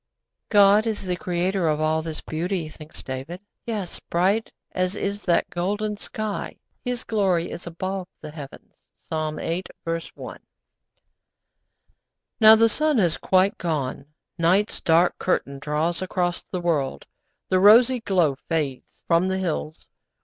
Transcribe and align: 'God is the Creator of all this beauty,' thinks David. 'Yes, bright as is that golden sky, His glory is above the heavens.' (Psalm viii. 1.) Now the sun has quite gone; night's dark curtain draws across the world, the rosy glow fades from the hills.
'God 0.49 0.87
is 0.87 1.03
the 1.05 1.15
Creator 1.15 1.67
of 1.67 1.79
all 1.79 2.01
this 2.01 2.21
beauty,' 2.21 2.67
thinks 2.69 3.03
David. 3.03 3.39
'Yes, 3.67 3.99
bright 3.99 4.51
as 4.71 4.95
is 4.95 5.21
that 5.25 5.47
golden 5.51 5.95
sky, 5.95 6.57
His 6.83 7.03
glory 7.03 7.51
is 7.51 7.67
above 7.67 8.07
the 8.19 8.31
heavens.' 8.31 8.87
(Psalm 8.97 9.35
viii. 9.37 9.61
1.) 9.83 10.39
Now 12.39 12.55
the 12.55 12.67
sun 12.67 12.97
has 12.97 13.17
quite 13.17 13.59
gone; 13.59 14.05
night's 14.39 14.81
dark 14.81 15.19
curtain 15.19 15.59
draws 15.59 16.01
across 16.01 16.41
the 16.41 16.61
world, 16.61 17.05
the 17.49 17.59
rosy 17.59 17.99
glow 17.99 18.37
fades 18.49 19.03
from 19.05 19.27
the 19.27 19.37
hills. 19.37 19.85